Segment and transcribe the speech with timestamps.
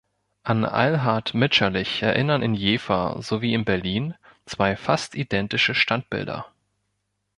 [0.41, 4.15] An Eilhard Mitscherlich erinnern in Jever sowie in Berlin
[4.47, 6.47] zwei fast identische Standbilder.